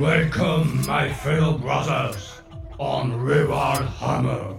Welcome, 0.00 0.80
my 0.88 1.10
fellow 1.12 1.58
brothers, 1.58 2.42
on 2.78 3.10
Hammer. 4.00 4.56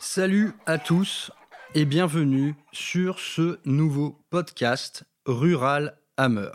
Salut 0.00 0.54
à 0.66 0.78
tous 0.78 1.30
et 1.76 1.84
bienvenue 1.84 2.56
sur 2.72 3.20
ce 3.20 3.60
nouveau 3.64 4.18
podcast 4.30 5.04
Rural 5.24 5.96
Hammer. 6.16 6.50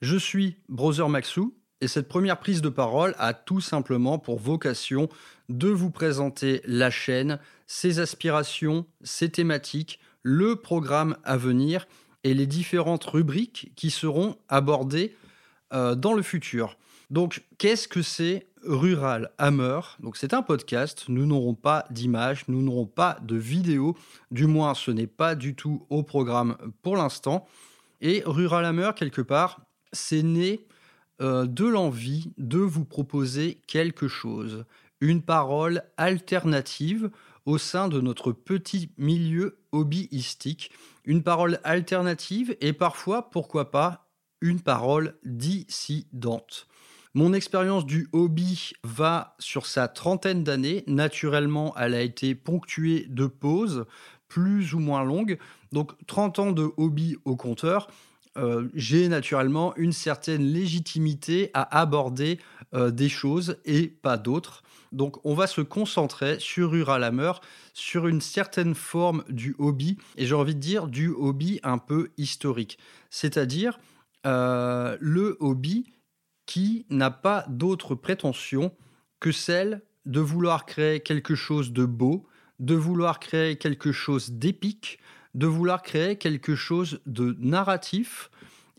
Je 0.00 0.16
suis 0.16 0.58
Brother 0.68 1.08
Maxou 1.08 1.52
et 1.80 1.88
cette 1.88 2.06
première 2.06 2.38
prise 2.38 2.62
de 2.62 2.68
parole 2.68 3.16
a 3.18 3.34
tout 3.34 3.60
simplement 3.60 4.20
pour 4.20 4.38
vocation 4.38 5.08
de 5.48 5.70
vous 5.70 5.90
présenter 5.90 6.62
la 6.66 6.90
chaîne, 6.90 7.40
ses 7.66 7.98
aspirations, 7.98 8.86
ses 9.02 9.28
thématiques, 9.28 9.98
le 10.22 10.54
programme 10.54 11.16
à 11.24 11.36
venir 11.36 11.88
et 12.26 12.34
les 12.34 12.48
différentes 12.48 13.04
rubriques 13.04 13.70
qui 13.76 13.88
seront 13.88 14.36
abordées 14.48 15.14
euh, 15.72 15.94
dans 15.94 16.12
le 16.12 16.22
futur. 16.22 16.76
Donc, 17.08 17.44
qu'est-ce 17.56 17.86
que 17.86 18.02
c'est 18.02 18.48
Rural 18.64 19.30
Hammer? 19.38 19.78
Donc, 20.00 20.16
c'est 20.16 20.34
un 20.34 20.42
podcast. 20.42 21.04
Nous 21.06 21.24
n'aurons 21.24 21.54
pas 21.54 21.84
d'image, 21.90 22.42
nous 22.48 22.62
n'aurons 22.62 22.86
pas 22.86 23.18
de 23.22 23.36
vidéo. 23.36 23.96
Du 24.32 24.48
moins, 24.48 24.74
ce 24.74 24.90
n'est 24.90 25.06
pas 25.06 25.36
du 25.36 25.54
tout 25.54 25.86
au 25.88 26.02
programme 26.02 26.56
pour 26.82 26.96
l'instant. 26.96 27.46
Et 28.00 28.24
Rural 28.26 28.64
Hammer, 28.64 28.90
quelque 28.96 29.22
part, 29.22 29.60
c'est 29.92 30.24
né 30.24 30.66
euh, 31.22 31.46
de 31.46 31.64
l'envie 31.64 32.32
de 32.38 32.58
vous 32.58 32.84
proposer 32.84 33.60
quelque 33.68 34.08
chose, 34.08 34.64
une 35.00 35.22
parole 35.22 35.84
alternative 35.96 37.08
au 37.46 37.58
sein 37.58 37.88
de 37.88 38.00
notre 38.00 38.32
petit 38.32 38.90
milieu 38.98 39.58
hobbyistique, 39.72 40.70
une 41.04 41.22
parole 41.22 41.60
alternative 41.64 42.56
et 42.60 42.72
parfois, 42.72 43.30
pourquoi 43.30 43.70
pas, 43.70 44.08
une 44.40 44.60
parole 44.60 45.14
dissidente. 45.24 46.66
Mon 47.14 47.32
expérience 47.32 47.86
du 47.86 48.08
hobby 48.12 48.72
va 48.84 49.36
sur 49.38 49.64
sa 49.64 49.88
trentaine 49.88 50.44
d'années. 50.44 50.84
Naturellement, 50.86 51.74
elle 51.78 51.94
a 51.94 52.02
été 52.02 52.34
ponctuée 52.34 53.06
de 53.08 53.26
pauses 53.26 53.86
plus 54.28 54.74
ou 54.74 54.80
moins 54.80 55.02
longues. 55.02 55.38
Donc 55.72 55.92
30 56.06 56.38
ans 56.40 56.52
de 56.52 56.70
hobby 56.76 57.16
au 57.24 57.36
compteur. 57.36 57.88
Euh, 58.36 58.68
j'ai 58.74 59.08
naturellement 59.08 59.74
une 59.76 59.92
certaine 59.92 60.42
légitimité 60.42 61.50
à 61.54 61.78
aborder 61.78 62.38
euh, 62.74 62.90
des 62.90 63.08
choses 63.08 63.56
et 63.64 63.86
pas 63.86 64.18
d'autres. 64.18 64.62
Donc 64.92 65.24
on 65.24 65.34
va 65.34 65.46
se 65.46 65.60
concentrer 65.60 66.38
sur 66.40 66.72
Hammer, 66.88 67.32
sur 67.72 68.06
une 68.06 68.20
certaine 68.20 68.74
forme 68.74 69.24
du 69.28 69.54
hobby, 69.58 69.98
et 70.16 70.26
j'ai 70.26 70.34
envie 70.34 70.54
de 70.54 70.60
dire 70.60 70.86
du 70.86 71.08
hobby 71.08 71.60
un 71.62 71.78
peu 71.78 72.10
historique. 72.16 72.78
C'est-à-dire 73.10 73.78
euh, 74.26 74.96
le 75.00 75.36
hobby 75.40 75.92
qui 76.46 76.86
n'a 76.90 77.10
pas 77.10 77.44
d'autre 77.48 77.94
prétention 77.94 78.72
que 79.20 79.32
celle 79.32 79.82
de 80.04 80.20
vouloir 80.20 80.66
créer 80.66 81.00
quelque 81.00 81.34
chose 81.34 81.72
de 81.72 81.84
beau, 81.84 82.26
de 82.60 82.74
vouloir 82.74 83.18
créer 83.20 83.56
quelque 83.56 83.92
chose 83.92 84.30
d'épique, 84.30 84.98
de 85.34 85.46
vouloir 85.46 85.82
créer 85.82 86.16
quelque 86.16 86.54
chose 86.54 87.00
de 87.06 87.36
narratif 87.38 88.30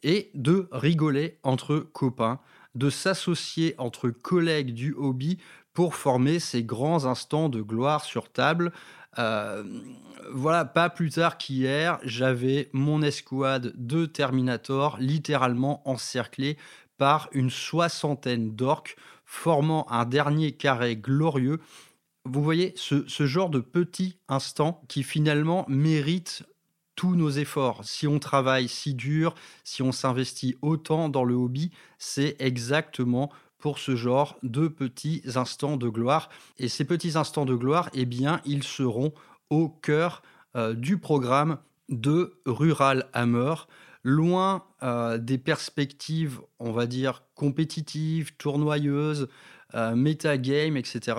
et 0.03 0.31
de 0.33 0.67
rigoler 0.72 1.38
entre 1.44 1.78
copains, 1.78 2.39
de 2.75 2.89
s'associer 2.89 3.75
entre 3.78 4.09
collègues 4.09 4.73
du 4.73 4.94
hobby 4.94 5.38
pour 5.77 5.93
former 5.93 6.39
ces 6.39 6.63
grands 6.63 7.05
instants 7.05 7.49
de 7.49 7.61
gloire 7.61 8.03
sur 8.03 8.31
table. 8.31 8.71
Euh, 9.19 9.63
voilà, 10.31 10.65
pas 10.65 10.89
plus 10.89 11.11
tard 11.11 11.38
qu'hier, 11.38 11.99
j'avais 12.01 12.71
mon 12.73 13.03
escouade 13.03 13.73
de 13.75 14.07
Terminator 14.07 14.97
littéralement 14.99 15.88
encerclée 15.88 16.57
par 16.97 17.29
une 17.31 17.51
soixantaine 17.51 18.55
d'orques 18.55 18.97
formant 19.23 19.85
un 19.91 20.05
dernier 20.05 20.53
carré 20.53 20.95
glorieux. 20.95 21.59
Vous 22.25 22.41
voyez 22.41 22.73
ce, 22.75 23.05
genre 23.27 23.51
de 23.51 23.59
petit 23.59 24.17
instant 24.27 24.81
qui 24.88 25.03
finalement 25.03 25.63
mérite 25.67 26.41
tous 26.95 27.15
nos 27.15 27.29
efforts. 27.29 27.85
Si 27.85 28.07
on 28.07 28.17
travaille 28.17 28.67
si 28.67 28.95
dur, 28.95 29.35
si 29.63 29.83
on 29.83 29.91
s'investit 29.91 30.55
autant 30.63 31.07
dans 31.07 31.23
le 31.23 31.35
hobby, 31.35 31.69
c'est 31.99 32.35
exactement 32.39 33.29
pour 33.59 33.79
ce 33.79 33.95
genre 33.95 34.38
de 34.44 34.68
petits 34.68 35.23
instants 35.35 35.78
de 35.78 35.90
gloire. 35.90 36.29
Et 36.57 36.68
ces 36.68 36.85
petits 36.85 37.18
instants 37.18 37.45
de 37.45 37.56
gloire, 37.56 37.90
eh 37.94 38.07
ils 38.45 38.63
seront 38.63 39.13
au 39.50 39.69
cœur 39.69 40.22
euh, 40.56 40.73
du 40.73 40.97
programme 40.97 41.57
de 41.90 42.40
Rural 42.45 43.07
Hammer, 43.13 43.53
loin 44.03 44.66
euh, 44.84 45.18
des 45.18 45.38
perspectives, 45.38 46.41
on 46.59 46.72
va 46.72 46.85
dire, 46.85 47.23
compétitives, 47.35 48.35
tournoyeuses, 48.38 49.28
euh, 49.75 49.95
metagame, 49.95 50.78
etc. 50.78 51.18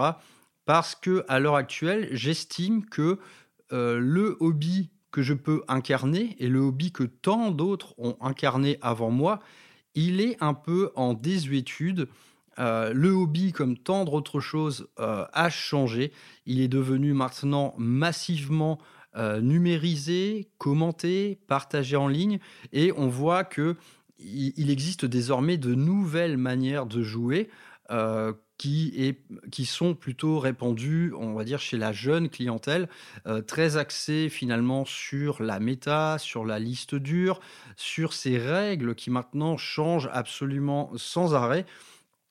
Parce 0.65 0.94
que 0.94 1.25
à 1.28 1.38
l'heure 1.38 1.56
actuelle, 1.56 2.09
j'estime 2.12 2.84
que 2.84 3.19
le 3.70 4.38
hobby 4.41 4.88
que 5.10 5.20
je 5.20 5.34
peux 5.34 5.62
incarner 5.69 6.37
et 6.38 6.49
le 6.49 6.60
hobby 6.60 6.91
que 6.91 7.05
tant 7.05 7.50
d'autres 7.50 7.94
ont 7.99 8.16
incarné 8.22 8.78
avant 8.81 9.10
moi, 9.10 9.41
il 9.98 10.20
est 10.20 10.36
un 10.41 10.54
peu 10.54 10.92
en 10.94 11.12
désuétude. 11.12 12.09
Euh, 12.60 12.92
le 12.92 13.10
hobby, 13.10 13.53
comme 13.53 13.76
tant 13.76 14.04
d'autres 14.04 14.38
choses, 14.38 14.88
euh, 15.00 15.25
a 15.32 15.50
changé. 15.50 16.12
Il 16.47 16.60
est 16.60 16.69
devenu 16.69 17.14
maintenant 17.14 17.75
massivement 17.78 18.78
euh, 19.16 19.41
numérisé, 19.41 20.50
commenté, 20.58 21.41
partagé 21.48 21.97
en 21.97 22.06
ligne, 22.06 22.38
et 22.72 22.92
on 22.97 23.08
voit 23.08 23.42
que 23.42 23.76
il 24.20 24.69
existe 24.70 25.04
désormais 25.04 25.58
de 25.58 25.76
nouvelles 25.76 26.38
manières 26.38 26.87
de 26.87 27.04
jouer 27.04 27.48
qui, 28.58 28.92
est, 28.96 29.20
qui 29.50 29.64
sont 29.64 29.94
plutôt 29.94 30.41
répandus, 30.41 31.12
on 31.16 31.32
va 31.32 31.44
dire, 31.44 31.60
chez 31.60 31.78
la 31.78 31.92
jeune 31.92 32.28
clientèle, 32.28 32.88
euh, 33.26 33.41
très 33.41 33.76
axés 33.76 34.28
finalement 34.28 34.84
sur 34.84 35.42
la 35.42 35.60
méta, 35.60 36.19
sur 36.19 36.44
la 36.44 36.58
liste 36.58 36.96
dure, 36.96 37.41
sur 37.76 38.12
ces 38.12 38.36
règles 38.36 38.94
qui 38.96 39.10
maintenant 39.10 39.56
changent 39.56 40.10
absolument 40.12 40.91
sans 40.96 41.34
arrêt. 41.34 41.64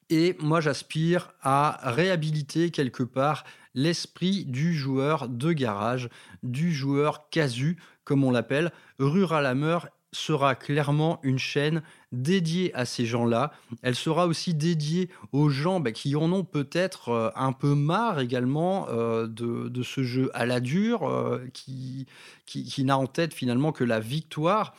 Et 0.09 0.35
moi, 0.39 0.61
j'aspire 0.61 1.33
à 1.41 1.79
réhabiliter 1.91 2.71
quelque 2.71 3.03
part 3.03 3.43
l'esprit 3.73 4.45
du 4.45 4.73
joueur 4.73 5.29
de 5.29 5.53
garage, 5.53 6.09
du 6.43 6.73
joueur 6.73 7.29
casu, 7.29 7.77
comme 8.03 8.23
on 8.23 8.31
l'appelle. 8.31 8.71
Rural 8.99 9.45
Hammer 9.45 9.79
sera 10.11 10.55
clairement 10.55 11.19
une 11.23 11.39
chaîne 11.39 11.83
dédiée 12.11 12.73
à 12.73 12.85
ces 12.85 13.05
gens-là. 13.05 13.51
Elle 13.81 13.95
sera 13.95 14.27
aussi 14.27 14.53
dédiée 14.53 15.09
aux 15.31 15.49
gens 15.49 15.79
bah, 15.79 15.91
qui 15.91 16.15
en 16.15 16.31
ont 16.31 16.43
peut-être 16.43 17.09
euh, 17.09 17.29
un 17.35 17.51
peu 17.51 17.75
marre 17.75 18.19
également 18.19 18.87
euh, 18.89 19.27
de, 19.27 19.83
ce 19.83 20.03
jeu 20.03 20.31
à 20.33 20.45
la 20.45 20.59
dure, 20.59 21.09
euh, 21.09 21.45
qui, 21.53 22.07
qui, 22.45 22.83
n'a 22.83 22.97
en 22.97 23.07
tête 23.07 23.33
finalement 23.33 23.71
que 23.71 23.83
la 23.83 23.99
victoire. 23.99 24.73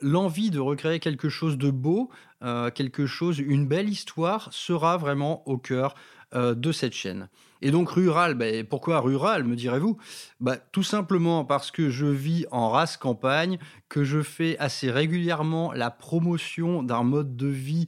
L'envie 0.00 0.50
de 0.50 0.58
recréer 0.58 0.98
quelque 0.98 1.28
chose 1.28 1.56
de 1.56 1.70
beau, 1.70 2.10
quelque 2.40 3.06
chose, 3.06 3.38
une 3.38 3.68
belle 3.68 3.88
histoire 3.88 4.48
sera 4.52 4.96
vraiment 4.96 5.46
au 5.46 5.56
cœur 5.56 5.94
de 6.34 6.72
cette 6.72 6.94
chaîne. 6.94 7.28
Et 7.62 7.70
donc 7.70 7.90
rural, 7.90 8.34
ben, 8.34 8.66
pourquoi 8.66 9.00
rural, 9.00 9.44
me 9.44 9.54
direz-vous? 9.54 9.96
Bah, 10.40 10.56
Tout 10.56 10.82
simplement 10.82 11.44
parce 11.44 11.70
que 11.70 11.90
je 11.90 12.06
vis 12.06 12.44
en 12.50 12.68
race 12.68 12.96
campagne, 12.96 13.58
que 13.88 14.02
je 14.02 14.20
fais 14.20 14.58
assez 14.58 14.90
régulièrement 14.90 15.72
la 15.72 15.90
promotion 15.90 16.82
d'un 16.82 17.04
mode 17.04 17.36
de 17.36 17.46
vie 17.46 17.86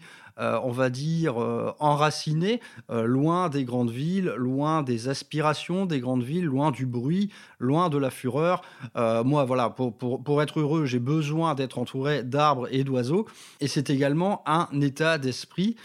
on 0.63 0.71
va 0.71 0.91
dire, 0.91 1.41
euh, 1.41 1.73
enraciné, 1.79 2.61
euh, 2.91 3.05
loin 3.05 3.49
des 3.49 3.65
grandes 3.65 3.91
villes, 3.91 4.35
loin 4.37 4.83
des 4.83 5.09
aspirations 5.09 5.87
des 5.87 6.01
grandes 6.01 6.23
villes, 6.23 6.45
loin 6.45 6.71
du 6.71 6.87
bruit, 6.87 7.31
loin 7.59 7.89
de 7.89 7.99
la 7.99 8.11
fureur. 8.11 8.63
moi, 8.95 9.45
voilà, 9.45 9.71
pour, 9.71 9.97
pour 9.97 10.43
être 10.43 10.61
heureux, 10.61 10.87
j'ai 10.87 10.99
besoin 10.99 11.55
d'être 11.55 11.79
entouré 11.79 12.23
d'arbres 12.23 12.69
et 12.71 12.85
d'oiseaux. 12.85 13.27
Et 13.61 13.69
c'est 13.69 13.91
également 13.91 14.43
un 14.47 14.69
état 14.81 15.19
d'esprit, 15.19 15.77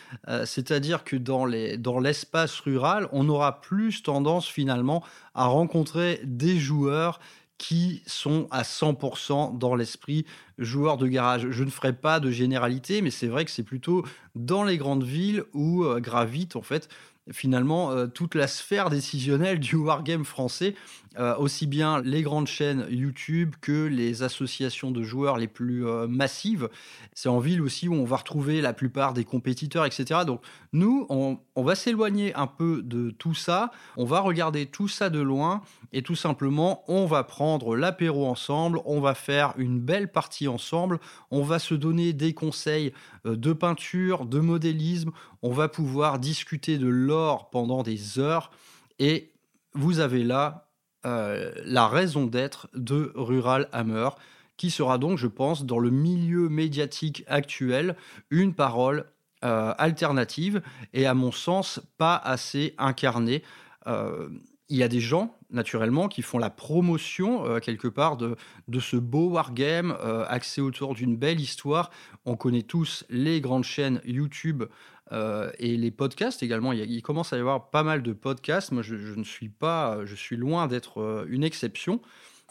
c'est-à-dire 0.46 1.04
que 1.04 1.16
dans 1.16 1.46
l'espace 1.46 2.60
dans 2.60 2.64
rural, 2.64 3.08
on 3.12 3.30
aura 3.30 3.62
plus 3.62 4.04
tendance 4.04 4.48
finalement 4.48 5.04
à 5.34 5.46
rencontrer 5.46 6.22
des 6.24 6.58
joueurs 6.58 7.20
qui 7.60 8.02
sont 8.08 8.48
à 8.50 8.64
100% 8.64 9.58
dans 9.58 9.76
l'esprit 9.76 10.26
joueur 10.58 10.98
de 10.98 11.08
garage. 11.08 11.52
Je 11.52 11.64
ne 11.64 11.70
ferai 11.70 11.94
pas 11.94 12.20
de 12.20 12.32
généralité, 12.32 13.04
mais 13.04 13.12
c'est 13.12 13.28
vrai 13.28 13.46
que 13.46 13.52
c'est 13.52 13.64
plutôt 13.64 14.04
dans 14.34 14.64
les 14.64 14.78
grandes 14.78 15.04
villes 15.04 15.44
où 15.54 15.84
euh, 15.84 16.00
gravitent 16.00 16.56
en 16.56 16.62
fait 16.64 16.90
finalement 17.32 17.92
euh, 17.92 18.08
toute 18.08 18.34
la 18.34 18.48
sphère 18.48 18.90
décisionnelle 18.90 19.60
du 19.60 19.76
wargame 19.76 20.26
français, 20.26 20.74
euh, 21.18 21.36
aussi 21.38 21.66
bien 21.66 22.02
les 22.02 22.22
grandes 22.22 22.48
chaînes 22.48 22.86
YouTube 22.92 23.56
que 23.62 23.88
les 23.88 24.22
associations 24.22 24.92
de 24.92 25.02
joueurs 25.02 25.38
les 25.38 25.48
plus 25.48 25.88
euh, 25.88 26.08
massives. 26.08 26.70
C'est 27.14 27.30
en 27.30 27.40
ville 27.40 27.62
aussi 27.62 27.88
où 27.88 27.96
on 27.96 28.06
va 28.06 28.18
retrouver 28.18 28.62
la 28.62 28.74
plupart 28.74 29.14
des 29.14 29.24
compétiteurs, 29.24 29.86
etc. 29.86 30.22
Donc 30.28 30.42
nous, 30.72 31.08
on, 31.10 31.40
on 31.56 31.64
va 31.64 31.74
s'éloigner 31.74 32.36
un 32.36 32.46
peu 32.46 32.84
de 32.84 33.10
tout 33.10 33.34
ça, 33.34 33.72
on 33.98 34.06
va 34.06 34.20
regarder 34.20 34.68
tout 34.68 34.88
ça 34.88 35.10
de 35.10 35.20
loin 35.20 35.62
et 35.94 36.04
tout 36.04 36.16
simplement, 36.16 36.84
on 36.88 37.08
va 37.08 37.24
prendre 37.24 37.76
l'apéro 37.76 38.28
ensemble, 38.28 38.80
on 38.86 39.02
va 39.02 39.16
faire 39.16 39.54
une 39.58 39.80
belle 39.80 40.12
partie 40.12 40.48
ensemble, 40.48 41.00
on 41.32 41.42
va 41.42 41.58
se 41.58 41.74
donner 41.74 42.14
des 42.14 42.36
conseils 42.36 42.94
de 43.26 43.54
peinture, 43.54 44.26
de 44.26 44.40
modélisme, 44.40 45.12
on 45.42 45.52
va 45.52 45.70
pouvoir 45.70 46.20
discuter 46.20 46.78
de 46.78 46.88
l'or 46.88 47.50
pendant 47.50 47.82
des 47.82 48.20
heures. 48.20 48.52
Et 49.00 49.32
vous 49.74 50.00
avez 50.00 50.24
là 50.24 50.69
euh, 51.06 51.52
la 51.66 51.88
raison 51.88 52.26
d'être 52.26 52.70
de 52.74 53.12
Rural 53.16 53.70
Hammer, 53.72 54.10
qui 54.58 54.70
sera 54.70 54.98
donc, 54.98 55.18
je 55.18 55.28
pense, 55.28 55.66
dans 55.66 55.80
le 55.80 55.90
milieu 55.90 56.50
médiatique 56.50 57.24
actuel, 57.28 57.96
une 58.30 58.54
parole 58.54 59.06
euh, 59.46 59.74
alternative 59.78 60.62
et, 60.94 61.06
à 61.06 61.14
mon 61.14 61.32
sens, 61.32 61.80
pas 61.98 62.16
assez 62.16 62.76
incarnée. 62.78 63.44
Euh, 63.88 64.28
il 64.68 64.78
y 64.78 64.84
a 64.84 64.90
des 64.90 65.00
gens, 65.00 65.38
naturellement, 65.50 66.10
qui 66.10 66.22
font 66.22 66.38
la 66.38 66.50
promotion, 66.52 67.60
quelque 67.60 67.88
part, 67.88 68.18
de, 68.18 68.36
de, 68.68 68.80
ce 68.80 68.98
beau 68.98 69.30
wargame 69.30 69.98
axé 70.28 70.62
autour 70.62 70.94
d'une 70.94 71.18
belle 71.18 71.40
histoire. 71.40 71.90
On 72.26 72.36
connaît 72.36 72.62
tous 72.62 73.04
les 73.10 73.42
grandes 73.42 73.64
chaînes 73.64 74.00
YouTube 74.06 74.66
euh, 75.12 75.52
et 75.60 75.78
les 75.78 75.92
podcasts 75.92 76.44
également, 76.44 76.72
il, 76.72 77.02
commence 77.02 77.34
à 77.34 77.38
y 77.38 77.40
avoir 77.40 77.70
pas 77.70 77.84
mal 77.84 78.04
de 78.04 78.14
podcasts. 78.14 78.72
Moi, 78.72 78.84
je, 78.84 78.96
ne 78.96 79.24
suis 79.24 79.50
pas, 79.50 80.06
je 80.06 80.16
suis 80.16 80.38
loin 80.38 80.68
d'être 80.68 81.02
euh, 81.02 81.26
une 81.30 81.44
exception. 81.44 82.02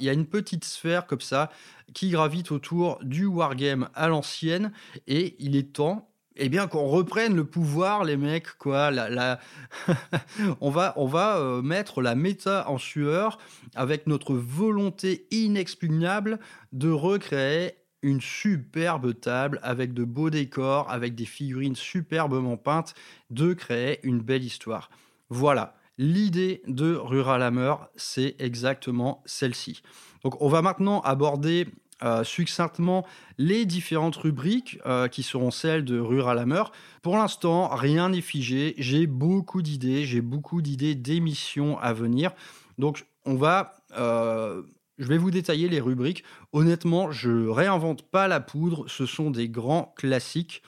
Il 0.00 0.06
y 0.06 0.08
a 0.08 0.12
une 0.12 0.26
petite 0.26 0.64
sphère 0.64 1.06
comme 1.06 1.20
ça 1.20 1.50
qui 1.92 2.10
gravite 2.10 2.52
autour 2.52 2.98
du 3.02 3.26
wargame 3.26 3.88
à 3.94 4.08
l'ancienne 4.08 4.72
et 5.06 5.34
il 5.38 5.56
est 5.56 5.72
temps 5.72 6.08
eh 6.40 6.48
bien 6.48 6.68
qu'on 6.68 6.86
reprenne 6.86 7.34
le 7.34 7.44
pouvoir 7.44 8.04
les 8.04 8.16
mecs 8.16 8.56
quoi 8.58 8.92
la, 8.92 9.40
on 10.60 10.70
va 10.70 10.92
on 10.96 11.06
va 11.06 11.38
euh, 11.38 11.62
mettre 11.62 12.00
la 12.00 12.14
méta 12.14 12.68
en 12.70 12.78
sueur 12.78 13.38
avec 13.74 14.06
notre 14.06 14.34
volonté 14.34 15.26
inexpugnable 15.32 16.38
de 16.72 16.90
recréer 16.90 17.72
une 18.02 18.20
superbe 18.20 19.18
table 19.18 19.58
avec 19.62 19.92
de 19.92 20.04
beaux 20.04 20.30
décors, 20.30 20.90
avec 20.90 21.14
des 21.14 21.24
figurines 21.24 21.76
superbement 21.76 22.56
peintes, 22.56 22.94
de 23.30 23.52
créer 23.52 24.00
une 24.02 24.20
belle 24.20 24.44
histoire. 24.44 24.90
Voilà, 25.30 25.74
l'idée 25.98 26.62
de 26.66 26.94
Rural 26.94 27.42
Hammer, 27.42 27.74
c'est 27.96 28.36
exactement 28.38 29.22
celle-ci. 29.26 29.82
Donc 30.22 30.40
on 30.40 30.48
va 30.48 30.62
maintenant 30.62 31.00
aborder 31.00 31.66
euh, 32.04 32.22
succinctement 32.22 33.04
les 33.38 33.66
différentes 33.66 34.14
rubriques 34.14 34.78
euh, 34.86 35.08
qui 35.08 35.24
seront 35.24 35.50
celles 35.50 35.84
de 35.84 35.98
Rural 35.98 36.38
Hammer. 36.38 36.62
Pour 37.02 37.16
l'instant, 37.16 37.68
rien 37.68 38.10
n'est 38.10 38.20
figé. 38.20 38.74
J'ai 38.78 39.08
beaucoup 39.08 39.62
d'idées, 39.62 40.04
j'ai 40.04 40.20
beaucoup 40.20 40.62
d'idées 40.62 40.94
d'émissions 40.94 41.76
à 41.80 41.92
venir. 41.92 42.30
Donc 42.78 43.04
on 43.24 43.34
va 43.34 43.74
euh, 43.98 44.62
je 44.98 45.06
vais 45.06 45.18
vous 45.18 45.30
détailler 45.30 45.68
les 45.68 45.80
rubriques. 45.80 46.24
Honnêtement, 46.52 47.10
je 47.12 47.48
réinvente 47.48 48.02
pas 48.02 48.28
la 48.28 48.40
poudre, 48.40 48.84
ce 48.88 49.06
sont 49.06 49.30
des 49.30 49.48
grands 49.48 49.94
classiques. 49.96 50.62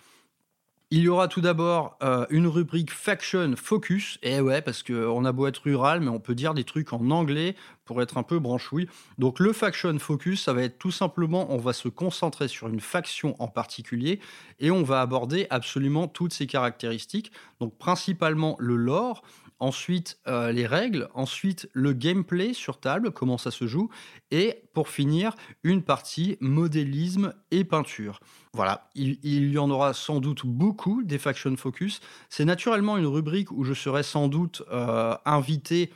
Il 0.93 1.03
y 1.03 1.09
aura 1.09 1.29
tout 1.29 1.41
d'abord 1.41 1.97
euh, 2.03 2.27
une 2.31 2.49
rubrique 2.49 2.91
Faction 2.91 3.55
Focus. 3.55 4.19
Et 4.25 4.35
eh 4.35 4.41
ouais, 4.41 4.61
parce 4.61 4.83
qu'on 4.83 5.25
a 5.25 5.31
beau 5.31 5.47
être 5.47 5.63
rural, 5.63 6.01
mais 6.01 6.09
on 6.09 6.19
peut 6.19 6.35
dire 6.35 6.53
des 6.53 6.65
trucs 6.65 6.93
en 6.93 7.13
anglais 7.13 7.55
pour 7.85 8.03
être 8.03 8.19
un 8.19 8.25
peu 8.25 8.41
branchouille. 8.41 8.89
Donc 9.17 9.39
le 9.39 9.53
Faction 9.53 9.97
Focus, 10.01 10.43
ça 10.43 10.53
va 10.53 10.65
être 10.65 10.81
tout 10.81 10.91
simplement, 10.91 11.47
on 11.55 11.59
va 11.59 11.75
se 11.75 11.87
concentrer 11.87 12.49
sur 12.49 12.67
une 12.67 12.81
faction 12.81 13.37
en 13.39 13.47
particulier 13.47 14.19
et 14.59 14.73
on 14.73 14.83
va 14.83 15.01
aborder 15.01 15.47
absolument 15.51 16.09
toutes 16.09 16.33
ses 16.33 16.49
caractéristiques. 16.49 17.31
Donc 17.61 17.79
principalement 17.79 18.57
le 18.59 18.75
lore, 18.75 19.23
ensuite 19.61 20.19
euh, 20.27 20.51
les 20.53 20.67
règles, 20.67 21.09
ensuite 21.15 21.69
le 21.73 21.93
gameplay 21.93 22.55
sur 22.55 22.81
table, 22.81 23.13
comment 23.13 23.39
ça 23.39 23.51
se 23.51 23.67
joue, 23.67 23.91
et 24.31 24.65
pour 24.75 24.89
finir, 24.89 25.35
une 25.63 25.83
partie 25.83 26.37
modélisme 26.41 27.35
et 27.51 27.65
peinture. 27.65 28.21
Voilà, 28.55 28.89
il, 28.95 29.53
y 29.53 29.59
en 29.59 29.71
aura 29.71 29.95
sans 29.95 30.21
doute 30.21 30.45
beaucoup 30.45 31.03
des 31.05 31.19
Faction 31.19 31.57
Focus. 31.57 32.01
C'est 32.29 32.45
naturellement 32.45 32.97
une 32.97 33.07
rubrique 33.07 33.53
où 33.53 33.63
je 33.63 33.75
serai 33.75 34.03
sans 34.03 34.29
doute 34.29 34.63
euh, 34.73 35.15
invité 35.25 35.91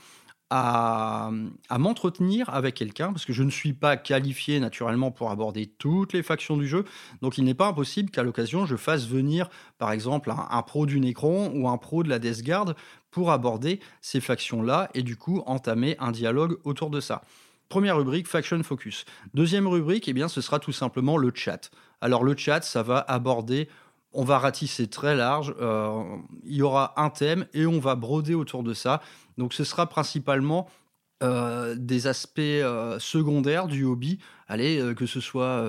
à, 0.51 1.31
m'entretenir 1.79 2.49
avec 2.51 2.75
quelqu'un, 2.75 3.13
parce 3.13 3.25
que 3.25 3.33
je 3.33 3.43
ne 3.43 3.51
suis 3.51 3.73
pas 3.73 3.97
qualifié 3.97 4.61
naturellement 4.61 5.11
pour 5.11 5.31
aborder 5.31 5.67
toutes 5.67 6.13
les 6.13 6.23
factions 6.23 6.57
du 6.57 6.69
jeu, 6.69 6.85
donc 7.23 7.39
il 7.39 7.45
n'est 7.45 7.55
pas 7.55 7.67
impossible 7.67 8.11
qu'à 8.11 8.23
l'occasion 8.23 8.67
je 8.67 8.77
fasse 8.77 9.07
venir 9.07 9.49
par 9.79 9.91
exemple 9.91 10.33
un, 10.33 10.63
pro 10.63 10.87
du 10.87 11.01
Necron 11.01 11.51
ou 11.55 11.69
un 11.69 11.77
pro 11.77 12.03
de 12.03 12.09
la 12.09 12.19
Death 12.19 12.45
Guard 12.45 12.75
pour 13.15 13.31
aborder 13.31 13.79
ces 14.01 14.21
factions-là 14.21 14.91
et 14.93 15.03
du 15.03 15.17
coup 15.17 15.45
entamer 15.47 15.95
un 16.01 16.11
dialogue 16.11 16.59
autour 16.65 16.91
de 16.91 17.01
ça. 17.01 17.23
Première 17.69 17.97
rubrique, 17.97 18.27
Faction 18.27 18.61
Focus. 18.65 19.05
Deuxième 19.35 19.69
rubrique, 19.69 20.09
eh 20.09 20.13
bien, 20.13 20.27
ce 20.27 20.41
sera 20.41 20.59
tout 20.59 20.73
simplement 20.73 21.17
le 21.17 21.31
chat. 21.33 21.71
Alors 22.01 22.25
le 22.25 22.37
chat, 22.37 22.63
ça 22.63 22.83
va 22.83 22.99
aborder 22.99 23.69
on 24.15 24.25
va 24.25 24.39
ratisser 24.39 24.87
très 24.87 25.15
large. 25.15 25.55
Euh, 25.61 26.03
il 26.45 26.55
y 26.55 26.63
aura 26.63 26.95
un 26.97 27.11
thème 27.11 27.47
et 27.53 27.67
on 27.67 27.81
va 27.81 27.97
broder 27.97 28.35
autour 28.35 28.63
de 28.63 28.73
ça. 28.73 29.03
Donc 29.37 29.53
ce 29.53 29.65
sera 29.65 29.89
principalement 29.89 30.69
euh, 31.23 31.75
des 31.77 32.07
aspects 32.07 32.39
euh, 32.39 32.99
secondaires 33.01 33.67
du 33.67 33.85
hobby, 33.85 34.21
allez, 34.47 34.95
que 34.97 35.07
ce 35.07 35.21
soit 35.21 35.65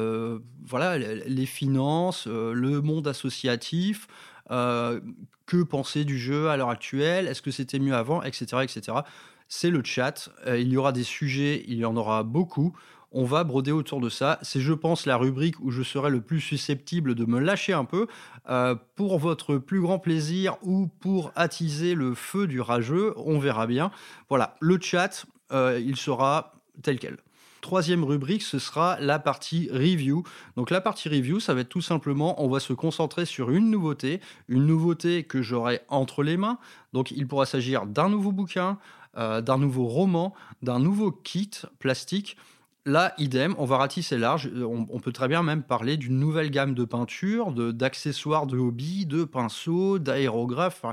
voilà, 0.64 0.98
les 0.98 1.46
finances, 1.46 2.28
le 2.28 2.82
monde 2.82 3.08
associatif, 3.08 4.08
que 4.50 5.64
penser 5.64 6.06
du 6.06 6.18
jeu 6.18 6.50
à 6.50 6.58
l'heure 6.58 6.70
actuelle, 6.70 7.28
est-ce 7.28 7.42
que 7.42 7.52
c'était 7.52 7.80
mieux 7.80 7.96
avant, 7.96 8.22
etc. 8.24 8.64
etc. 8.64 9.00
C'est 9.48 9.70
le 9.70 9.84
chat, 9.84 10.30
il 10.48 10.70
y 10.70 10.78
aura 10.78 10.92
des 10.92 11.04
sujets, 11.04 11.64
il 11.68 11.78
y 11.78 11.86
en 11.86 11.96
aura 11.96 12.24
beaucoup 12.24 12.76
on 13.16 13.24
va 13.24 13.46
broder 13.46 13.72
autour 13.72 14.02
de 14.02 14.10
ça. 14.10 14.38
C'est, 14.42 14.60
je 14.60 14.74
pense, 14.74 15.06
la 15.06 15.16
rubrique 15.16 15.56
où 15.62 15.72
je 15.72 15.84
serai 15.84 16.10
le 16.10 16.20
plus 16.20 16.42
susceptible 16.42 17.16
de 17.16 17.24
me 17.26 17.40
lâcher 17.40 17.72
un 17.72 17.86
peu 17.86 18.08
euh, 18.50 18.76
pour 18.96 19.18
votre 19.20 19.58
plus 19.58 19.80
grand 19.80 20.00
plaisir 20.00 20.58
ou 20.62 20.88
pour 21.00 21.32
attiser 21.36 21.96
le 21.96 22.14
feu 22.14 22.46
du 22.46 22.60
rageux. 22.60 23.14
On 23.16 23.40
verra 23.40 23.68
bien. 23.68 23.90
Voilà, 24.28 24.58
le 24.60 24.78
chat, 24.82 25.26
euh, 25.54 25.82
il 25.82 25.96
sera 25.96 26.56
tel 26.84 27.00
quel. 27.00 27.18
Troisième 27.66 28.04
rubrique, 28.04 28.44
ce 28.44 28.60
sera 28.60 28.96
la 29.00 29.18
partie 29.18 29.72
review. 29.72 30.22
Donc 30.56 30.70
la 30.70 30.82
partie 30.82 31.10
review, 31.10 31.40
ça 31.40 31.56
va 31.56 31.62
être 31.62 31.70
tout 31.70 31.82
simplement, 31.82 32.40
on 32.44 32.48
va 32.48 32.60
se 32.60 32.74
concentrer 32.74 33.26
sur 33.26 33.50
une 33.50 33.72
nouveauté, 33.72 34.22
une 34.50 34.68
nouveauté 34.68 35.24
que 35.24 35.42
j'aurai 35.42 35.82
entre 35.88 36.22
les 36.22 36.38
mains. 36.38 36.60
Donc 36.94 37.10
il 37.10 37.26
pourra 37.28 37.48
s'agir 37.48 37.88
d'un 37.88 38.08
nouveau 38.08 38.32
bouquin, 38.32 38.78
euh, 39.18 39.42
d'un 39.42 39.58
nouveau 39.58 39.86
roman, 39.88 40.36
d'un 40.62 40.78
nouveau 40.78 41.12
kit 41.12 41.50
plastique 41.80 42.38
Là, 42.86 43.16
idem, 43.18 43.56
on 43.58 43.66
va 43.66 43.78
ratisser 43.78 44.20
large. 44.20 44.48
Euh, 44.54 44.64
on, 44.64 45.00
peut 45.00 45.12
très 45.12 45.28
bien 45.28 45.42
même 45.42 45.64
parler 45.64 45.98
d'une 45.98 46.20
nouvelle 46.20 46.52
gamme 46.52 46.76
de 46.76 46.86
peintures, 46.86 47.52
d'accessoires 47.52 48.46
de, 48.46 48.60
hobby, 48.60 49.08
de 49.08 49.24
pinceaux, 49.24 49.98
d'aérographes. 49.98 50.86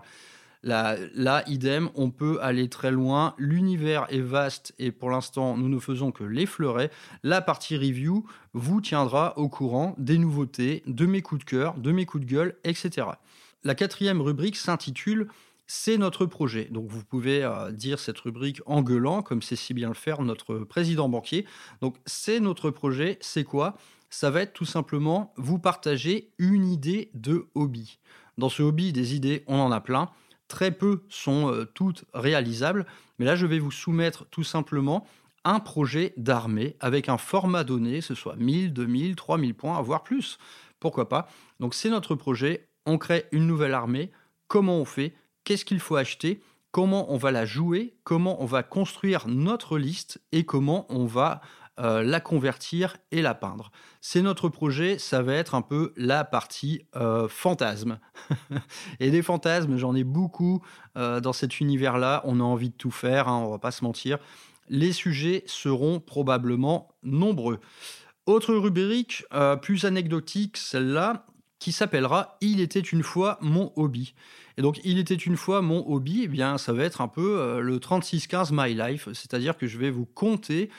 Là, 0.62 1.42
idem, 1.46 1.90
on 1.94 2.10
peut 2.10 2.38
aller 2.40 2.68
très 2.68 2.90
loin. 2.90 3.34
L'univers 3.38 4.06
est 4.10 4.20
vaste 4.20 4.74
et 4.78 4.92
pour 4.92 5.10
l'instant, 5.10 5.56
nous 5.56 5.68
ne 5.68 5.78
faisons 5.78 6.12
que 6.12 6.24
l'effleurer. 6.24 6.90
La 7.22 7.40
partie 7.40 7.76
review 7.76 8.26
vous 8.52 8.80
tiendra 8.80 9.36
au 9.38 9.48
courant 9.48 9.94
des 9.98 10.18
nouveautés, 10.18 10.82
de 10.86 11.06
mes 11.06 11.22
coups 11.22 11.44
de 11.44 11.50
cœur, 11.50 11.74
de 11.74 11.92
mes 11.92 12.06
coups 12.06 12.24
de 12.24 12.30
gueule, 12.30 12.56
etc. 12.64 13.06
La 13.64 13.74
quatrième 13.74 14.20
rubrique 14.20 14.56
s'intitule 14.56 15.28
c'est 15.74 15.96
notre 15.96 16.26
projet. 16.26 16.68
Donc 16.70 16.90
vous 16.90 17.02
pouvez 17.02 17.42
euh, 17.42 17.72
dire 17.72 17.98
cette 17.98 18.18
rubrique 18.18 18.60
en 18.66 18.82
gueulant, 18.82 19.22
comme 19.22 19.40
c'est 19.40 19.56
si 19.56 19.72
bien 19.72 19.88
le 19.88 19.94
faire 19.94 20.20
notre 20.20 20.58
président 20.58 21.08
banquier. 21.08 21.46
Donc 21.80 21.96
c'est 22.04 22.40
notre 22.40 22.70
projet, 22.70 23.16
c'est 23.22 23.44
quoi? 23.44 23.78
Ça 24.10 24.30
va 24.30 24.42
être 24.42 24.52
tout 24.52 24.66
simplement 24.66 25.32
vous 25.38 25.58
partager 25.58 26.30
une 26.36 26.68
idée 26.68 27.10
de 27.14 27.46
hobby. 27.54 27.98
Dans 28.36 28.50
ce 28.50 28.62
hobby, 28.62 28.92
des 28.92 29.14
idées, 29.14 29.44
on 29.46 29.58
en 29.58 29.72
a 29.72 29.80
plein. 29.80 30.10
Très 30.52 30.70
peu 30.70 31.02
sont 31.08 31.50
euh, 31.50 31.64
toutes 31.64 32.04
réalisables, 32.12 32.84
mais 33.18 33.24
là 33.24 33.36
je 33.36 33.46
vais 33.46 33.58
vous 33.58 33.70
soumettre 33.70 34.26
tout 34.26 34.44
simplement 34.44 35.06
un 35.44 35.60
projet 35.60 36.12
d'armée 36.18 36.76
avec 36.78 37.08
un 37.08 37.16
format 37.16 37.64
donné, 37.64 38.02
ce 38.02 38.14
soit 38.14 38.36
1000, 38.36 38.74
2000, 38.74 39.16
3000 39.16 39.54
points, 39.54 39.80
voire 39.80 40.02
plus. 40.02 40.36
Pourquoi 40.78 41.08
pas? 41.08 41.26
Donc 41.58 41.72
c'est 41.72 41.88
notre 41.88 42.14
projet, 42.16 42.68
on 42.84 42.98
crée 42.98 43.24
une 43.32 43.46
nouvelle 43.46 43.72
armée, 43.72 44.10
comment 44.46 44.76
on 44.76 44.84
fait? 44.84 45.14
Qu'est-ce 45.44 45.64
qu'il 45.64 45.80
faut 45.80 45.96
acheter, 45.96 46.42
comment 46.70 47.10
on 47.10 47.16
va 47.16 47.30
la 47.30 47.46
jouer, 47.46 47.94
comment 48.04 48.42
on 48.42 48.44
va 48.44 48.62
construire 48.62 49.28
notre 49.28 49.78
liste? 49.78 50.20
Et 50.32 50.44
comment 50.44 50.84
on 50.90 51.06
va 51.06 51.40
euh, 51.80 52.02
la 52.02 52.20
convertir 52.20 52.98
et 53.12 53.22
la 53.22 53.34
peindre. 53.34 53.72
C'est 54.02 54.20
notre 54.20 54.50
projet, 54.50 54.98
ça 54.98 55.22
va 55.22 55.32
être 55.32 55.54
un 55.54 55.62
peu 55.62 55.94
la 55.96 56.22
partie 56.22 56.82
euh, 56.96 57.28
fantasme. 57.28 57.98
et 59.00 59.10
des 59.10 59.22
fantasmes, 59.22 59.78
j'en 59.78 59.94
ai 59.94 60.04
beaucoup 60.04 60.62
euh, 60.98 61.20
dans 61.20 61.32
cet 61.32 61.60
univers-là. 61.60 62.20
On 62.26 62.40
a 62.40 62.42
envie 62.42 62.68
de 62.68 62.74
tout 62.74 62.90
faire, 62.90 63.26
hein, 63.26 63.38
on 63.38 63.50
va 63.50 63.58
pas 63.58 63.70
se 63.70 63.84
mentir. 63.84 64.18
Les 64.68 64.92
sujets 64.92 65.44
seront 65.46 65.98
probablement 65.98 66.88
nombreux. 67.02 67.58
Autre 68.26 68.54
rubrique, 68.54 69.24
plus 69.62 69.86
anecdotique, 69.86 70.58
celle-là, 70.58 71.26
qui 71.58 71.72
s'appellera 71.72 72.36
Il 72.42 72.60
était 72.60 72.80
une 72.80 73.02
fois 73.02 73.38
mon 73.40 73.72
hobby. 73.76 74.14
Et 74.58 74.62
donc, 74.62 74.78
il 74.84 74.98
était 74.98 75.14
une 75.14 75.36
fois 75.36 75.62
mon 75.62 75.84
hobby, 75.90 76.20
eh 76.24 76.28
bien, 76.28 76.58
ça 76.58 76.72
va 76.72 76.84
être 76.84 77.00
un 77.00 77.08
peu 77.08 77.60
le 77.60 77.80
3615 77.80 78.52
My 78.52 78.74
Life, 78.74 79.08
c'est-à-dire 79.14 79.56
que 79.56 79.66
je 79.66 79.78
vais 79.78 79.90
vous 79.90 80.06
compter 80.06 80.70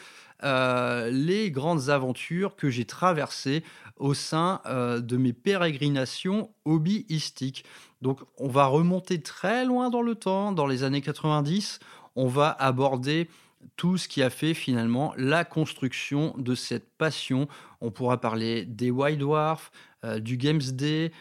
euh, 0.43 1.09
les 1.09 1.51
grandes 1.51 1.89
aventures 1.89 2.55
que 2.55 2.69
j'ai 2.69 2.85
traversées 2.85 3.63
au 3.97 4.13
sein 4.13 4.61
euh, 4.65 4.99
de 4.99 5.17
mes 5.17 5.33
pérégrinations 5.33 6.49
hobbyistiques. 6.65 7.63
Donc 8.01 8.19
on 8.37 8.49
va 8.49 8.65
remonter 8.65 9.21
très 9.21 9.65
loin 9.65 9.89
dans 9.89 10.01
le 10.01 10.15
temps, 10.15 10.51
dans 10.51 10.67
les 10.67 10.83
années 10.83 11.01
90, 11.01 11.79
on 12.15 12.27
va 12.27 12.49
aborder 12.49 13.29
tout 13.77 13.97
ce 13.97 14.09
qui 14.09 14.21
a 14.21 14.29
fait 14.29 14.53
finalement 14.53 15.13
la 15.17 15.45
construction 15.45 16.35
de 16.37 16.53
cette 16.53 16.89
passion. 16.97 17.47
On 17.79 17.91
pourra 17.91 18.19
parler 18.19 18.65
des 18.65 18.91
White 18.91 19.19
Dwarfs, 19.19 19.71
euh, 20.03 20.19
du 20.19 20.35
Games 20.35 20.59
Day, 20.59 21.11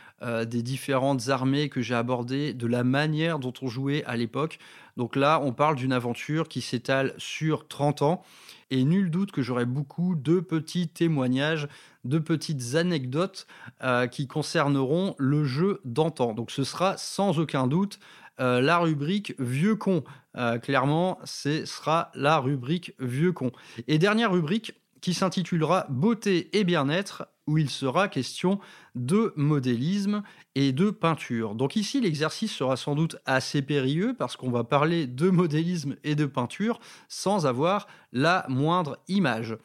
des 0.47 0.62
différentes 0.62 1.31
armées 1.31 1.69
que 1.69 1.83
j'ai 1.83 1.97
abordées, 1.97 2.54
de 2.54 2.69
la 2.69 2.85
manière 2.85 3.40
dont 3.40 3.52
on 3.61 3.66
jouait 3.66 4.04
à 4.04 4.16
l'époque. 4.16 4.61
Donc 4.96 5.16
là, 5.16 5.40
on 5.42 5.52
parle 5.52 5.76
d'une 5.76 5.92
aventure 5.92 6.49
qui 6.49 6.61
s'étale 6.61 7.14
sur 7.18 7.66
30 7.68 8.02
ans 8.02 8.22
et 8.70 8.84
nul 8.84 9.11
doute 9.11 9.32
que 9.32 9.42
j'aurai 9.42 9.66
beaucoup 9.66 10.14
de 10.14 10.40
petits 10.40 10.88
témoignages, 10.88 11.68
de 12.04 12.18
petites 12.18 12.75
anecdotes 12.75 13.46
euh, 13.82 14.06
qui 14.06 14.26
concerneront 14.26 15.14
le 15.18 15.44
jeu 15.44 15.80
d'antan. 15.84 16.32
Donc 16.32 16.50
ce 16.50 16.64
sera 16.64 16.96
sans 16.96 17.38
aucun 17.38 17.66
doute 17.66 17.99
euh, 18.40 18.61
la 18.61 18.78
rubrique 18.78 19.34
vieux 19.38 19.76
con. 19.76 20.04
Euh, 20.37 20.58
clairement, 20.58 21.18
ce 21.25 21.66
sera 21.66 22.11
la 22.14 22.38
rubrique 22.38 22.94
vieux 22.99 23.32
con. 23.32 23.52
Et 23.88 23.99
dernière 23.99 24.32
rubrique 24.32 24.81
qui 25.02 25.12
s'intitulera 25.12 25.87
Beauté 25.90 26.49
et 26.56 26.64
bien-être 26.64 27.28
où 27.47 27.59
il 27.59 27.68
sera 27.68 28.09
question 28.09 28.61
de 28.94 29.32
modélisme 29.37 30.23
et 30.54 30.73
de 30.73 30.90
peinture. 30.90 31.54
Donc 31.54 31.76
ici, 31.76 32.00
l'exercice 32.00 32.52
sera 32.52 32.76
sans 32.76 32.94
doute 32.94 33.16
assez 33.26 33.62
périlleux 33.62 34.14
parce 34.16 34.37
qu'on 34.37 34.50
va 34.50 34.64
parler 34.64 35.06
de 35.06 35.28
modélisme 35.28 35.97
et 36.04 36.14
de 36.14 36.25
peinture 36.25 36.78
sans 37.09 37.47
avoir 37.47 37.88
la 38.12 38.47
moindre 38.49 38.99
image. 39.09 39.59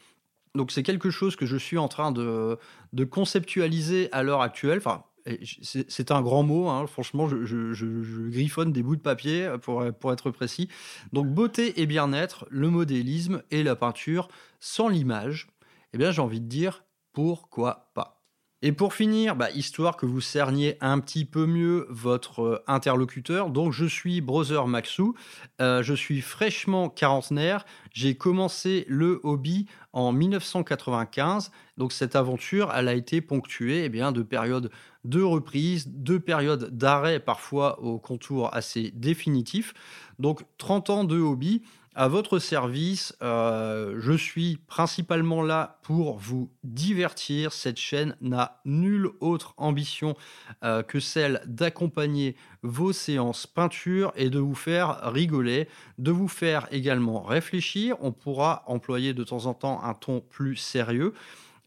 Donc 0.55 0.71
c'est 0.71 0.83
quelque 0.83 1.11
chose 1.11 1.35
que 1.35 1.45
je 1.45 1.55
suis 1.55 1.77
en 1.77 1.87
train 1.87 2.11
de, 2.11 2.57
conceptualiser 3.09 4.09
à 4.11 4.23
l'heure 4.23 4.41
actuelle. 4.41 4.81
C'est 5.61 6.11
un 6.11 6.21
grand 6.21 6.43
mot, 6.43 6.69
hein. 6.69 6.87
franchement, 6.87 7.27
je, 7.27 8.29
griffonne 8.29 8.71
des 8.71 8.83
bouts 8.83 8.95
de 8.95 9.01
papier 9.01 9.49
pour, 9.61 9.83
pour 9.99 10.13
être 10.13 10.31
précis. 10.31 10.69
Donc 11.13 11.27
beauté 11.27 11.81
et 11.81 11.85
bien-être, 11.85 12.45
le 12.49 12.69
modélisme 12.69 13.43
et 13.51 13.63
la 13.63 13.75
peinture 13.75 14.27
sans 14.59 14.87
l'image, 14.87 15.47
eh 15.93 15.97
bien 15.97 16.11
j'ai 16.11 16.21
envie 16.21 16.41
de 16.41 16.47
dire 16.47 16.83
pourquoi 17.13 17.91
pas. 17.93 18.16
Et 18.63 18.71
pour 18.71 18.95
finir, 18.95 19.35
bah, 19.35 19.51
histoire 19.51 19.97
que 19.97 20.07
vous 20.07 20.19
cerniez 20.19 20.77
un 20.81 20.99
petit 20.99 21.25
peu 21.25 21.45
mieux 21.45 21.85
votre 21.91 22.39
euh, 22.41 22.63
interlocuteur, 22.65 23.51
donc 23.51 23.71
je 23.71 23.85
suis 23.85 24.19
Brother 24.19 24.65
Maxou, 24.65 25.13
euh, 25.61 25.83
je 25.83 25.93
suis 25.93 26.21
fraîchement 26.21 26.89
quarantenaire, 26.89 27.65
j'ai 27.93 28.15
commencé 28.17 28.85
le 28.87 29.19
hobby 29.21 29.67
en 29.93 30.11
1995, 30.11 31.51
donc 31.77 31.93
cette 31.93 32.15
aventure, 32.15 32.73
elle 32.75 32.87
a 32.87 32.95
été 32.95 33.21
ponctuée 33.21 33.83
eh 33.85 33.89
bien, 33.89 34.11
de 34.11 34.23
périodes 34.23 34.71
de 35.05 35.21
reprise, 35.21 35.87
de 35.89 36.17
périodes 36.17 36.75
d'arrêt 36.75 37.19
parfois 37.19 37.79
au 37.83 37.99
contour 37.99 38.55
assez 38.55 38.89
définitif, 38.95 39.75
donc 40.17 40.41
30 40.57 40.89
ans 40.89 41.03
de 41.03 41.19
hobby, 41.19 41.61
à 41.97 42.07
votre 42.07 42.37
service. 42.37 43.17
Euh, 43.23 43.95
je 43.99 44.13
suis 44.13 44.57
principalement 44.67 45.41
là 45.41 45.79
pour 45.81 46.19
vous 46.19 46.51
divertir. 46.63 47.51
Cette 47.51 47.77
chaîne 47.77 48.15
n'a 48.21 48.61
nulle 48.65 49.09
autre 49.19 49.55
ambition 49.57 50.15
euh, 50.63 50.83
que 50.83 50.99
celle 50.99 51.41
d'accompagner 51.47 52.35
vos 52.61 52.93
séances 52.93 53.47
peinture 53.47 54.13
et 54.15 54.29
de 54.29 54.37
vous 54.37 54.55
faire 54.55 55.11
rigoler, 55.11 55.67
de 55.97 56.11
vous 56.11 56.27
faire 56.27 56.67
également 56.71 57.23
réfléchir. 57.23 57.97
On 57.99 58.11
pourra 58.11 58.63
employer 58.67 59.15
de 59.15 59.23
temps 59.23 59.47
en 59.47 59.55
temps 59.55 59.83
un 59.83 59.95
ton 59.95 60.21
plus 60.21 60.55
sérieux. 60.55 61.15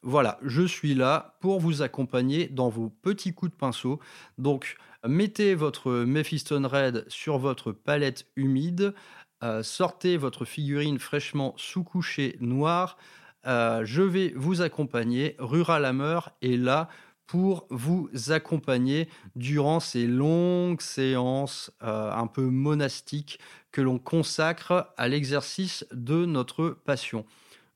Voilà, 0.03 0.39
je 0.43 0.63
suis 0.63 0.95
là 0.95 1.35
pour 1.41 1.61
vous 1.61 1.83
accompagner 1.83 2.47
dans 2.47 2.69
vos 2.69 2.89
petits 2.89 3.35
coups 3.35 3.51
de 3.51 3.57
pinceau. 3.57 3.99
Donc, 4.39 4.77
mettez 5.07 5.55
votre 5.55 5.91
Mephiston 5.93 6.67
Red 6.67 7.05
sur 7.09 7.39
votre 7.39 7.73
palette 7.73 8.27
humide. 8.37 8.95
Euh, 9.43 9.63
sortez 9.63 10.17
votre 10.17 10.45
figurine 10.45 10.99
fraîchement 10.99 11.55
sous-couchée 11.57 12.37
noire. 12.41 12.99
Euh, 13.47 13.85
je 13.85 14.03
vais 14.03 14.33
vous 14.37 14.61
accompagner. 14.61 15.37
Rural 15.39 15.85
Hammer 15.85 16.21
est 16.43 16.57
là 16.57 16.89
pour 17.27 17.67
vous 17.71 18.11
accompagner 18.29 19.09
durant 19.37 19.81
ces 19.81 20.07
longues 20.07 20.81
séances 20.81 21.71
euh, 21.83 22.13
un 22.13 22.27
peu 22.27 22.43
monastiques 22.43 23.39
que 23.71 23.81
l'on 23.81 23.99
consacre 23.99 24.93
à 24.97 25.09
l'exercice 25.09 25.87
de 25.93 26.27
notre 26.27 26.71
passion. 26.85 27.25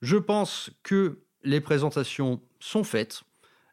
Je 0.03 0.17
pense 0.17 0.71
que 0.83 1.21
les 1.45 1.61
présentations 1.61 2.43
sont 2.59 2.85
faites. 2.85 3.23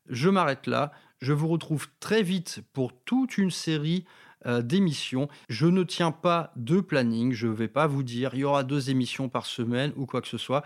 Je 0.07 0.29
m'arrête 0.29 0.67
là. 0.67 0.91
Je 1.19 1.33
vous 1.33 1.47
retrouve 1.47 1.87
très 1.99 2.23
vite 2.23 2.61
pour 2.73 2.93
toute 3.03 3.37
une 3.37 3.51
série 3.51 4.05
euh, 4.45 4.61
d'émissions. 4.61 5.27
Je 5.49 5.67
ne 5.67 5.83
tiens 5.83 6.11
pas 6.11 6.51
de 6.55 6.79
planning, 6.79 7.31
je 7.33 7.47
ne 7.47 7.53
vais 7.53 7.67
pas 7.67 7.87
vous 7.87 8.03
dire 8.03 8.31
il 8.33 8.39
y 8.39 8.43
aura 8.43 8.63
deux 8.63 8.89
émissions 8.89 9.29
par 9.29 9.45
semaine 9.45 9.93
ou 9.95 10.05
quoi 10.05 10.21
que 10.21 10.27
ce 10.27 10.37
soit. 10.37 10.63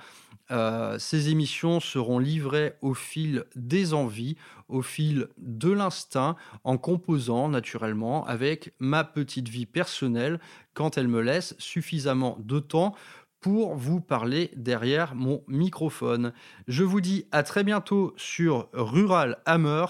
Euh, 0.52 1.00
ces 1.00 1.30
émissions 1.30 1.80
seront 1.80 2.20
livrées 2.20 2.76
au 2.82 2.94
fil 2.94 3.46
des 3.56 3.94
envies, 3.94 4.38
au 4.70 4.82
fil 4.82 5.28
de 5.38 5.72
l'instinct, 5.72 6.36
en 6.64 6.78
composant 6.78 7.50
naturellement 7.50 8.26
avec 8.28 8.74
ma 8.80 9.04
petite 9.04 9.50
vie 9.50 9.66
personnelle 9.66 10.40
quand 10.74 10.98
elle 10.98 11.08
me 11.08 11.22
laisse 11.22 11.56
suffisamment 11.58 12.38
de 12.42 12.60
temps 12.60 12.96
pour 13.42 13.76
vous 13.76 14.02
parler 14.02 14.52
derrière 14.56 15.16
mon 15.16 15.44
microphone. 15.48 16.34
Je 16.68 16.84
vous 16.84 17.02
dis 17.02 17.26
à 17.32 17.44
très 17.44 17.64
bientôt 17.64 18.14
sur 18.18 18.70
Rural 18.74 19.38
Hammer, 19.46 19.86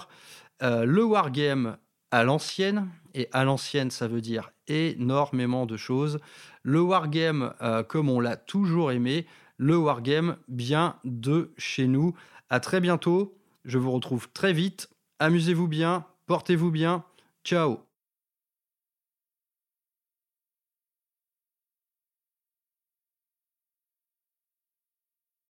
euh, 0.62 0.84
le 0.84 1.04
wargame 1.04 1.76
à 2.10 2.24
l'ancienne, 2.24 2.88
et 3.14 3.28
à 3.32 3.44
l'ancienne, 3.44 3.90
ça 3.90 4.08
veut 4.08 4.20
dire 4.20 4.52
énormément 4.68 5.66
de 5.66 5.76
choses. 5.76 6.18
Le 6.62 6.80
wargame, 6.80 7.54
euh, 7.62 7.82
comme 7.82 8.10
on 8.10 8.20
l'a 8.20 8.36
toujours 8.36 8.92
aimé, 8.92 9.26
le 9.56 9.76
wargame 9.76 10.36
bien 10.48 10.96
de 11.04 11.52
chez 11.56 11.86
nous. 11.86 12.14
À 12.50 12.60
très 12.60 12.80
bientôt. 12.80 13.36
Je 13.64 13.78
vous 13.78 13.90
retrouve 13.90 14.28
très 14.32 14.52
vite. 14.52 14.88
Amusez-vous 15.18 15.66
bien, 15.66 16.04
portez-vous 16.26 16.70
bien. 16.70 17.04
Ciao 17.42 17.86